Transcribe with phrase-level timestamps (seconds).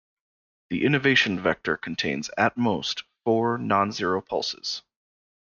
[0.71, 4.81] The innovation vector contains, at most, four non-zero pulses.